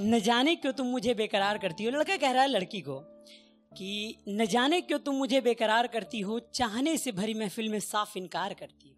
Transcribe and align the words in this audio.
न 0.00 0.20
जाने 0.20 0.56
क्यों 0.56 0.72
तुम 0.72 0.86
मुझे 0.86 1.14
बेकरार 1.14 1.58
करती 1.58 1.84
हो? 1.84 1.90
लड़का 1.90 2.16
कह 2.16 2.30
रहा 2.30 2.42
है 2.42 2.48
लड़की 2.48 2.80
को 2.80 2.94
कि 3.76 4.16
न 4.28 4.46
जाने 4.46 4.80
क्यों 4.80 4.98
तुम 4.98 5.14
मुझे 5.14 5.40
बेकरार 5.40 5.86
करती 5.86 6.20
हो, 6.20 6.40
चाहने 6.54 6.96
से 6.96 7.12
भरी 7.12 7.34
महफिल 7.34 7.68
में 7.68 7.80
साफ़ 7.80 8.18
इनकार 8.18 8.54
करती 8.54 8.88
हो। 8.88 8.96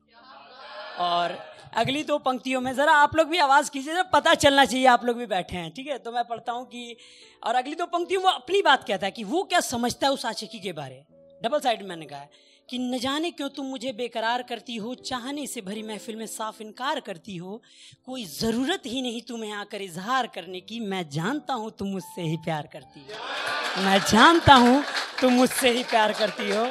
और 1.04 1.54
अगली 1.76 2.02
दो 2.02 2.18
पंक्तियों 2.18 2.60
में 2.60 2.72
ज़रा 2.72 2.92
आप 2.92 3.16
लोग 3.16 3.28
भी 3.28 3.38
आवाज़ 3.38 3.70
कीजिए, 3.70 3.92
जरा 3.92 4.02
पता 4.02 4.34
चलना 4.34 4.64
चाहिए 4.64 4.86
आप 4.86 5.04
लोग 5.04 5.16
भी 5.16 5.26
बैठे 5.26 5.56
हैं, 5.56 5.70
ठीक 5.70 5.86
है? 5.86 5.98
तो 5.98 6.12
मैं 6.12 6.24
पढ़ता 6.24 6.52
हूँ 6.52 6.66
कि, 6.66 6.96
और 7.44 7.54
अगली 7.54 7.74
दो 7.74 7.86
पंक्तियों 7.86 8.20
में 8.20 8.28
वो 8.28 8.34
अपनी 8.34 8.62
बात 8.62 8.84
कहता 8.84 9.06
है 9.06 9.10
कि 9.10 9.24
वो 9.24 9.42
क्या 9.42 9.60
समझता 9.60 10.06
है 10.06 10.12
उस 10.12 10.26
आशिकी 10.26 10.58
के 10.58 10.72
बारे? 10.72 11.04
डबल 11.42 11.60
साइड 11.60 11.82
मैंने 11.82 12.06
कहा 12.06 12.20
है। 12.20 12.30
कि 12.68 12.78
न 12.78 12.98
जाने 12.98 13.30
क्यों 13.30 13.48
तुम 13.48 13.66
मुझे 13.66 13.92
बेकरार 13.92 14.42
करती 14.42 14.76
हो, 14.76 14.94
चाहने 14.94 15.46
से 15.46 15.60
भरी 15.60 15.82
महफिल 15.82 16.16
में 16.16 16.26
साफ़ 16.26 16.62
इनकार 16.62 17.00
करती 17.00 17.36
हो। 17.36 17.60
कोई 18.06 18.24
ज़रूरत 18.24 18.82
ही 18.86 19.02
नहीं 19.02 19.20
तुम्हें 19.22 19.52
आकर 19.52 19.82
इजहार 19.82 20.26
करने 20.26 20.60
की। 20.60 20.80
मैं 20.80 21.08
जानता 21.10 21.54
हूँ 21.54 21.70
तुम 21.70 21.88
मुझसे 21.88 22.22
ही 22.22 22.36
प्यार 22.36 22.68
करती 22.72 23.00
हो। 23.00 23.84
मैं 23.84 23.98
जानता 24.00 24.54
हूँ 24.54 24.82
तुम 25.20 25.32
मुझसे 25.32 25.70
ही 25.70 25.82
प्यार 25.84 26.12
करती 26.12 26.50
हो। 26.50 26.66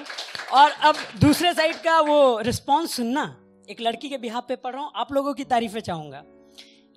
और 0.53 0.71
अब 0.71 0.95
दूसरे 1.21 1.53
साइड 1.53 1.75
का 1.75 1.99
वो 2.01 2.39
रिस्पॉन्स 2.39 2.95
सुनना। 2.95 3.23
एक 3.69 3.81
लड़की 3.81 4.09
के 4.09 4.17
बिहार 4.17 4.41
पे 4.41 4.55
पढ़ 4.55 4.73
रहा 4.73 4.83
हूँ। 4.83 4.91
आप 4.95 5.11
लोगों 5.13 5.33
की 5.33 5.43
तारीफें 5.43 5.79
चाहूँगा 5.79 6.23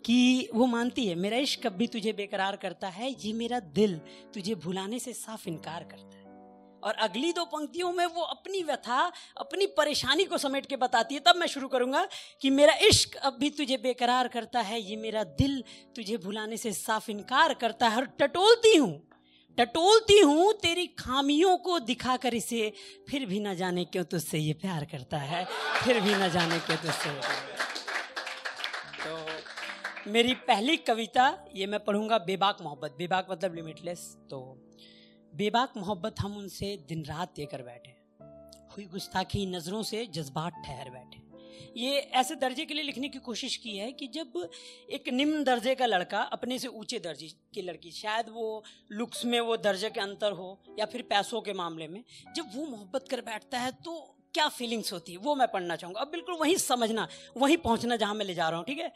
कि 0.05 0.49
वो 0.55 0.67
मानती 0.67 1.07
है, 1.07 1.15
मेरा 1.15 1.37
इश्क 1.37 1.67
कभी 1.67 1.87
तुझे 1.87 2.13
बेकरार 2.13 2.57
करता 2.57 2.89
है, 2.89 3.11
ये 3.11 3.33
मेरा 3.33 3.61
दिल 3.61 3.97
तुझे 4.35 4.55
भुलाने 4.55 4.99
से 4.99 5.13
साफ़ 5.13 5.49
इनकार 5.49 5.85
करता 5.85 6.19
है। 6.19 6.26
और 6.87 6.95
अगली 7.01 7.33
दो 7.33 7.45
पंक्तियों 7.47 7.93
में 7.93 8.05
वो 8.07 8.23
अपनी 8.25 8.63
व्यथा, 8.63 9.01
अपनी 9.37 9.67
परेशानी 9.77 10.25
को 10.25 10.39
समेट 10.39 10.67
के 10.67 10.77
बताती 10.77 11.15
है, 11.15 11.21
तब 11.21 11.37
मैं 11.37 11.47
शुरू 11.47 11.69
करूँगा 11.69 12.07
कि 12.43 12.51
मेरा 12.51 12.75
इश्क 12.89 13.17
अब 13.19 13.37
भी 13.41 13.51
तुझे 13.53 13.77
बेकरार 13.79 14.29
करता 14.29 14.61
है, 14.61 14.81
ये 14.81 14.97
मेरा 14.97 15.25
दिल 15.35 15.63
तुझे 15.97 16.17
भुलाने 16.19 16.57
से 16.57 16.73
साफ़ 16.75 17.11
इनकार 17.11 17.55
करता 17.57 17.89
है 17.89 17.97
और 17.97 18.07
टटोलती 18.21 18.77
हूँ 18.77 19.03
टटोलती 19.59 20.19
हूँ 20.21 20.53
तेरी 20.53 20.87
खामियों 20.99 21.57
को 21.59 21.79
दिखा 21.81 22.17
कर 22.17 22.35
इसे, 22.35 22.73
फिर 23.09 23.25
भी 23.27 23.41
ना 23.41 23.55
जाने 23.55 23.85
क्यों 23.87 24.05
तुझसे 24.05 24.39
ये 24.39 24.53
प्यार 24.55 24.85
करता 24.85 25.19
है, 25.19 25.45
फिर 25.85 26.01
भी 26.01 26.15
ना 26.15 26.29
जाने 26.29 26.59
क्यों 26.61 26.77
तुझसे 26.77 27.11
तो 28.99 30.13
मेरी 30.13 30.35
पहली 30.47 30.77
कविता, 30.79 31.27
ये 31.55 31.67
मैं 31.67 31.81
पढ़ूँगा 31.85 32.19
बेबाक 32.27 32.59
मोहब्बत, 32.63 32.95
बेबाक 32.99 33.27
मतलब 33.31 33.55
लिमिटलेस 33.55 34.01
तो 34.31 34.41
बेबाक 35.37 35.73
मोहब्बत 35.77 36.21
हम 36.21 36.37
उनसे 36.37 36.69
दिन 36.89 37.05
रात 37.05 37.33
देकर 37.37 37.63
बैठे 37.63 37.91
हुई 38.75 38.85
गुस्ताखी 38.85 39.45
नज़रों 39.47 39.83
से 39.83 40.05
जज्बात 40.07 40.63
ठहर 40.67 40.91
बैठे 40.91 41.25
ये 41.77 41.99
ऐसे 42.21 42.35
दर्जे 42.37 42.65
के 42.65 42.75
लिए 42.75 42.85
लिखने 42.85 43.09
की 43.09 43.19
कोशिश 43.19 43.57
की 43.57 43.77
है 43.77 43.91
कि 43.93 44.07
जब 44.07 44.49
एक 44.91 45.09
निम्न 45.09 45.43
दर्जे 45.45 45.75
का 45.75 45.87
लड़का 45.87 46.21
अपने 46.33 46.59
से 46.59 46.69
ऊँचे 46.69 46.99
दर्जे 46.99 47.29
की 47.55 47.63
लड़की, 47.63 47.91
शायद 47.91 48.29
वो 48.29 48.65
लुक्स 48.93 49.25
में 49.25 49.39
वो 49.41 49.57
दर्जे 49.59 49.91
के 49.91 50.01
अंतर 50.01 50.33
हो 50.33 50.49
या 50.79 50.87
फिर 50.87 51.03
पैसों 51.03 51.41
के 51.41 51.53
मामले 51.53 51.89
में, 51.89 52.03
जब 52.37 52.51
वो 52.57 52.67
मोहब्बत 52.67 53.09
कर 53.11 53.21
बैठता 53.21 53.59
है 53.59 53.73
तो 53.85 54.01
क्या 54.35 54.49
फीलिंग्स 54.49 54.93
होती 54.93 55.13
है? 55.13 55.19
वो 55.19 55.35
मैं 55.35 55.49
पढ़ना 55.49 55.77
चाहूँगा। 55.77 56.01
अब 56.01 56.09
बिल्कुल 56.09 56.37
वहीं 56.41 56.57
समझना, 56.57 57.09
वहीं 57.37 57.57
पहुँचना 57.59 57.97
जहाँ 57.97 58.15
मैं 58.15 58.27
ले 58.27 58.35
जा 58.35 58.49
रहा 58.49 58.59
हूँ, 58.59 58.67
ठीक 58.67 58.79
है? 58.79 58.93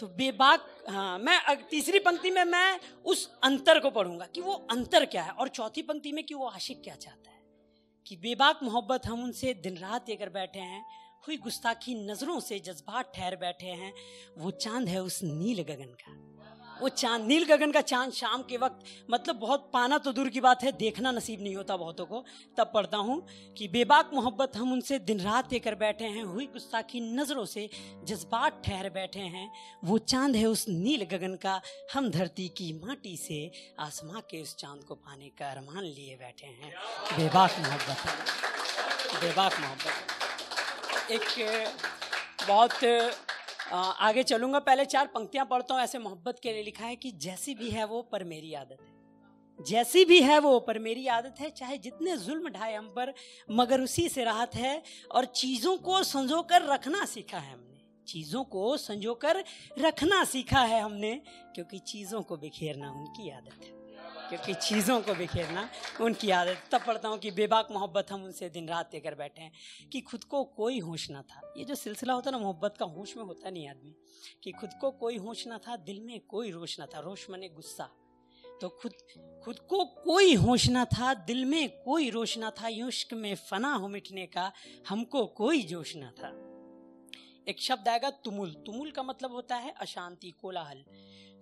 तो 0.00 0.06
बेबाक 0.06 0.84
हाँ 0.88 1.18
मैं 1.18 1.68
तीसरी 1.70 1.98
पंक्ति 1.98 2.30
में 2.30 2.44
मैं 2.44 2.80
उस 3.04 3.32
अंतर 3.44 3.78
को 3.78 3.90
पढ़ूँगा 3.90 4.26
कि 4.26 4.40
वो 4.40 4.52
अंतर 4.52 5.04
क्या 5.04 5.22
है 5.22 5.30
और 5.30 5.48
चौथी 5.48 5.82
पंक्ति 5.82 6.12
में 6.12 6.24
कि 6.24 6.34
वो 6.34 6.46
आशिक 6.46 6.82
क्या 6.82 6.94
चाहता 6.94 7.30
है। 7.30 7.40
कि 8.06 8.16
बेबाक 8.16 8.60
मोहब्बत, 8.62 9.06
हम 9.06 9.22
उनसे 9.22 9.54
दिन 9.54 9.76
रात 9.76 10.04
देकर 10.06 10.28
बैठे 10.28 10.58
हैं, 10.58 10.84
हुई 11.28 11.36
गुस्ताखी, 11.36 11.94
नज़रों 11.94 12.40
से 12.40 12.58
जज्बात 12.58 13.12
ठहर 13.14 13.36
बैठे 13.36 13.66
हैं, 13.66 13.92
वो 14.38 14.50
चाँद 14.50 14.88
है 14.88 15.02
उस 15.02 15.20
नील 15.22 15.62
गगन 15.62 15.94
का। 16.02 16.39
वो 16.80 16.88
चाँद 16.90 17.24
नील 17.26 17.44
गगन 17.44 17.72
का 17.72 17.80
चाँद 17.82 18.12
शाम 18.12 18.42
के 18.42 18.56
वक्त 18.56 18.84
मतलब 19.10 19.36
बहुत 19.36 19.68
पाना 19.72 19.98
तो 19.98 20.12
दूर 20.12 20.28
की 20.28 20.40
बात 20.40 20.62
है, 20.64 20.72
देखना 20.72 21.10
नसीब 21.12 21.42
नहीं 21.42 21.54
होता 21.56 21.76
बहुतों 21.76 22.06
को। 22.06 22.24
तब 22.58 22.70
पढ़ता 22.74 22.96
हूँ 22.98 23.22
कि 23.56 23.68
बेबाक 23.68 24.10
मोहब्बत 24.14 24.56
हम 24.56 24.72
उनसे 24.72 24.98
दिन 25.00 25.20
रात 25.20 25.48
देकर 25.48 25.74
बैठे 25.74 26.04
हैं, 26.06 26.24
हुई 26.24 26.46
गुस्सा 26.46 26.80
की 26.82 27.00
नज़रों 27.12 27.44
से 27.44 27.68
जज्बात 28.04 28.62
ठहर 28.64 28.88
बैठे 28.90 29.20
हैं। 29.20 29.50
वो 29.84 29.98
चाँद 30.00 30.36
है 30.36 30.46
उस 30.46 30.64
नील 30.68 31.04
गगन 31.10 31.34
का, 31.34 31.60
हम 31.94 32.10
धरती 32.10 32.48
की 32.56 32.72
माटी 32.84 33.16
से 33.16 33.50
आसमां 33.80 34.20
के 34.30 34.42
उस 34.42 34.56
चाँद 34.56 34.84
को 34.84 34.94
पाने 34.96 35.28
का 35.38 35.50
अरमान 35.50 35.84
लिए 35.84 36.16
बैठे 36.16 36.46
हैं। 36.46 36.72
बेबाक 37.16 37.58
मोहब्बत 37.58 37.98
बेबाक 39.22 39.60
मोहब्बत 39.60 41.12
एक 41.12 41.24
बहुत 42.48 42.72
आगे 43.72 44.22
चलूँगा, 44.22 44.58
पहले 44.58 44.84
चार 44.84 45.06
पंक्तियाँ 45.06 45.46
पढ़ता 45.46 45.74
हूँ, 45.74 45.82
ऐसे 45.82 45.98
मोहब्बत 45.98 46.40
के 46.42 46.52
लिए 46.52 46.62
लिखा 46.62 46.84
है 46.84 46.96
कि 46.96 47.10
जैसी 47.10 47.54
भी 47.54 47.70
है 47.70 47.84
वो 47.84 48.02
पर 48.02 48.24
मेरी 48.24 48.54
आदत 48.54 48.78
है। 48.80 49.64
जैसी 49.64 50.04
भी 50.04 50.20
है 50.20 50.38
वो 50.38 50.58
पर 50.60 50.78
मेरी 50.78 51.06
आदत 51.06 51.40
है, 51.40 51.50
चाहे 51.50 51.78
जितने 51.78 52.16
जुल्म 52.16 52.48
ढाए 52.48 52.74
हम 52.74 52.88
पर, 52.88 53.12
मगर 53.50 53.80
उसी 53.80 54.08
से 54.08 54.24
राहत 54.24 54.54
है 54.54 54.82
और 55.12 55.24
चीज़ों 55.24 55.76
को 55.76 56.02
संजो 56.02 56.42
कर 56.42 56.62
रखना 56.62 57.04
सीखा 57.04 57.38
है 57.38 57.52
हमने। 57.52 58.04
चीज़ों 58.06 58.44
को 58.44 58.76
संजो 58.76 59.14
कर 59.14 59.44
रखना 59.78 60.24
सीखा 60.24 60.60
है 60.60 60.80
हमने, 60.80 61.14
क्योंकि 61.54 61.78
चीज़ों 61.78 62.22
को 62.22 62.36
बिखेरना 62.36 62.90
उनकी 62.90 63.30
आदत 63.30 63.64
है। 63.64 63.79
क्योंकि 64.30 64.54
चीज़ों 64.54 65.00
को 65.00 65.14
बिखेरना, 65.14 65.68
उनकी 66.00 66.30
आदत। 66.30 66.62
तब 66.72 66.80
पढ़ता 66.86 67.08
हूँ 67.08 67.18
कि 67.18 67.30
बेबाक 67.30 67.68
मोहब्बत 67.70 68.12
हम 68.12 68.24
उनसे 68.24 68.48
दिन 68.48 68.68
रात 68.68 68.90
देकर 68.92 69.14
बैठे 69.14 69.42
हैं, 69.42 69.52
कि 69.92 70.00
खुद 70.00 70.24
को 70.24 70.44
कोई 70.44 70.78
होश 70.78 71.10
ना 71.10 71.22
था। 71.22 71.54
ये 71.56 71.64
जो 71.64 71.74
सिलसिला 71.74 72.14
होता 72.14 72.30
है 72.30 72.36
ना, 72.36 72.42
मोहब्बत 72.42 72.74
का 72.78 72.86
होश 72.86 73.16
में 73.16 73.24
होता 73.24 73.50
नहीं 73.50 73.68
आदमी, 73.68 73.94
कि 74.44 74.52
खुद 74.52 74.70
को 74.80 74.90
कोई 74.90 75.16
होश 75.16 75.46
ना 75.46 75.58
था, 75.58 75.76
दिल 75.76 76.00
में 76.00 76.20
कोई 76.20 76.50
रोश 76.50 76.80
ना 76.80 76.86
था 76.86 77.00
रोश 77.00 77.26
मने 77.30 77.48
गुस्सा। 77.48 77.90
तो 78.60 78.68
खुद 78.68 78.92
खुद 79.44 79.58
को 79.58 79.84
कोई 79.84 80.34
होश 80.34 80.68
ना 80.68 80.84
था, 80.84 81.14
दिल 81.14 81.44
में 81.44 81.82
कोई 81.82 82.10
रोश 82.10 82.38
ना 82.38 82.50
था 82.50 82.68
युष्क 82.68 83.12
में 83.12 83.34
फना 83.34 83.74
हो 83.74 83.88
मिटने 83.88 84.26
का 84.26 84.52
हमको 84.88 85.26
कोई 85.26 85.62
जोश 85.62 85.96
ना 85.96 86.10
था। 86.10 86.49
एक 87.50 87.60
शब्द 87.60 87.88
आएगा 87.88 88.10
तुमुल। 88.10 88.50
तुमुल 88.66 88.90
का 88.90 89.02
मतलब 89.02 89.32
होता 89.32 89.56
है 89.56 89.74
अशांति, 89.80 90.30
कोलाहल। 90.30 90.84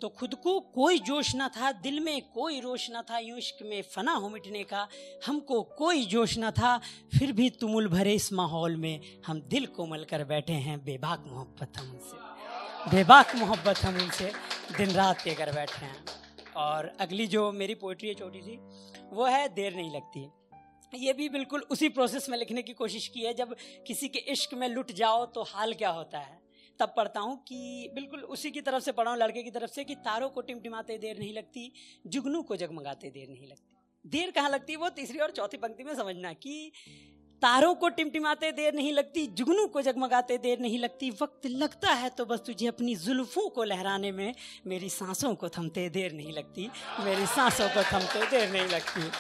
तो 0.01 0.09
खुद 0.09 0.35
को 0.35 0.61
कोई 0.61 0.99
जोश 0.99 1.35
ना 1.35 1.49
था, 1.49 1.73
दिल 1.73 2.01
में 2.01 2.29
कोई 2.29 2.61
रोश 2.61 2.91
ना 2.91 3.03
था, 3.03 3.19
इश्क 3.19 3.59
में 3.63 3.83
फना 3.83 4.13
हो 4.13 4.29
मिटने 4.29 4.65
का, 4.65 4.89
हमको 5.27 5.63
कोई 5.63 6.05
जोश 6.07 6.39
ना 6.39 6.51
था, 6.51 6.79
फिर 7.19 7.33
भी 7.33 7.51
तुमुल 7.51 7.89
भरे 7.89 8.15
इस 8.15 8.33
माहौल 8.33 8.77
में 8.77 9.01
हम 9.27 9.41
दिल 9.41 9.67
कोमल 9.67 10.05
कर 10.05 10.25
बैठे 10.25 10.53
हैं, 10.53 10.85
बेबाक 10.85 11.25
मोहब्बत 11.27 11.79
हम 11.79 11.91
उनसे। 11.91 12.17
बेबाक 12.97 13.37
मोहब्बत 13.37 13.79
हम 13.79 13.95
उनसे 13.95 14.33
दिन 14.77 14.91
रात 14.91 15.21
के 15.21 15.35
कर 15.35 15.53
बैठे 15.53 15.87
हैं। 15.87 16.05
और 16.57 16.97
अगली 17.01 17.27
जो 17.27 17.53
मेरी 17.53 17.75
पोइट्री 17.75 18.09
है, 18.09 18.15
छोटी 18.15 18.41
सी, 18.41 18.59
वो 19.13 19.27
है 19.27 19.49
देर 19.49 19.75
नहीं 19.75 19.91
लगती। 19.95 20.29
ये 20.95 21.13
भी 21.13 21.29
बिल्कुल 21.29 21.61
उसी 21.71 21.89
प्रोसेस 21.89 22.29
में 22.29 22.37
लिखने 22.39 22.63
की 22.63 22.73
कोशिश 22.73 23.09
की 23.09 23.21
है। 23.21 23.33
जब 23.35 23.55
किसी 23.87 24.09
के 24.09 24.19
इश्क 24.33 24.55
में 24.55 24.69
लुट 24.69 24.93
जाओ 24.93 25.25
तो 25.27 25.43
हाल 25.45 25.75
क्या 25.75 25.91
होता 25.91 26.19
है? 26.19 26.39
तब 26.81 26.93
पढ़ता 26.97 27.21
हूँ 27.21 27.37
कि 27.49 27.91
बिल्कुल 27.95 28.21
उसी 28.23 28.51
की 28.51 28.61
तरफ़ 28.61 28.83
से 28.83 28.93
पढ़ा 28.93 29.11
हूँ, 29.11 29.19
लड़के 29.19 29.43
की 29.43 29.51
तरफ़ 29.51 29.71
से 29.71 29.85
कि 29.85 29.95
तारों 29.95 30.29
को 30.29 30.41
टिमटिमाते 30.41 30.99
देर 30.99 31.19
नहीं 31.19 31.33
लगती, 31.35 31.73
जुगनू 32.07 32.43
को 32.43 32.57
जगमगाते 32.57 33.11
देर 33.11 33.29
नहीं 33.29 33.49
लगती। 33.49 33.77
देर 34.05 34.31
कहाँ 34.31 34.51
लगती 34.51 34.73
है? 34.73 34.79
वो 34.79 34.89
तीसरी 34.91 35.19
और 35.19 35.31
चौथी 35.31 35.57
पंक्ति 35.57 35.85
में 35.85 35.95
समझना 35.95 36.33
कि 36.33 36.71
तारों 37.43 37.75
को 37.75 37.89
टिमटिमाते 37.89 38.51
देर 38.53 38.75
नहीं 38.75 38.93
लगती, 38.93 39.27
जुगनू 39.29 39.67
को 39.67 39.83
जगमगाते 39.83 40.39
देर 40.39 40.59
नहीं 40.61 40.79
लगती। 40.79 41.11
वक्त 41.11 41.47
लगता 41.47 41.93
है 41.93 42.09
तो 42.11 42.25
बस 42.25 42.41
तुझे 42.47 42.67
अपनी 42.67 42.95
जुल्फों 42.97 43.49
को 43.49 43.65
लहराने 43.65 44.13
में 44.13 44.35
मेरी 44.67 44.89
सांसों 44.91 45.35
को 45.35 45.49
थमते 45.49 45.89
देर 45.89 46.13
नहीं 46.13 46.33
लगती, 46.33 46.69
मेरी 47.01 47.27
सांसों 47.27 47.69
को 47.69 47.83
थमते 47.93 48.31
देर 48.31 48.51
नहीं 48.53 48.69
लगती। 48.69 49.11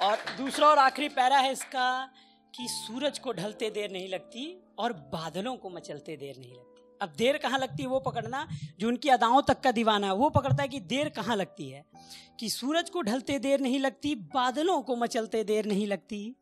और 0.00 0.16
दूसरा 0.36 0.68
और 0.68 0.78
आखिरी 0.78 1.08
पैरा 1.08 1.38
है 1.38 1.52
इसका 1.52 2.10
कि 2.54 2.66
सूरज 2.68 3.18
को 3.18 3.32
ढलते 3.32 3.70
देर 3.70 3.90
नहीं 3.90 4.08
लगती 4.08 4.62
और 4.78 4.92
बादलों 4.92 5.56
को 5.56 5.70
मचलते 5.70 6.16
देर 6.16 6.34
नहीं 6.38 6.52
लगती। 6.52 6.98
अब 7.02 7.12
देर 7.16 7.36
कहाँ 7.36 7.58
लगती 7.58 7.82
है 7.82 7.88
वो 7.88 8.00
पकड़ना? 8.00 8.48
जो 8.80 8.88
उनकी 8.88 9.08
अदाओं 9.08 9.42
तक 9.42 9.60
का 9.60 9.72
दीवाना 9.72 10.06
है, 10.06 10.14
वो 10.14 10.30
पकड़ता 10.30 10.62
है 10.62 10.68
कि 10.68 10.80
देर 10.80 11.08
कहाँ 11.08 11.36
लगती 11.36 11.70
है। 11.70 11.84
कि 12.40 12.50
सूरज 12.50 12.90
को 12.90 13.02
ढलते 13.02 13.38
देर 13.38 13.60
नहीं 13.60 13.78
लगती, 13.78 14.14
बादलों 14.14 14.82
को 14.82 14.96
मचलते 14.96 15.44
देर 15.44 15.66
नहीं 15.66 15.86
लगती। 15.86 16.36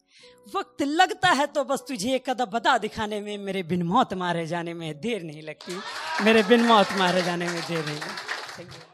वक्त 0.57 0.83
लगता 0.83 1.29
है 1.29 1.47
तो 1.47 1.65
बस 1.65 1.85
तुझे 1.89 2.15
एक 2.15 2.31
कदम 2.31 2.45
बता 2.45 2.79
दिखाने 2.79 3.21
में, 3.21 3.39
मेरे 3.39 3.63
बिन 3.63 3.83
मौत 3.83 4.15
मारे 4.15 4.47
जाने 4.47 4.75
में 4.75 5.01
देर 5.01 5.23
नहीं 5.23 5.43
लगती। 5.43 5.81
मेरे 6.25 6.43
बिन 6.43 6.63
मौत 6.63 6.87
मारे 6.93 7.23
जाने 7.23 7.49
में 7.49 7.61
देर 7.63 7.87
नहीं 7.87 7.97
लगती। 7.97 8.92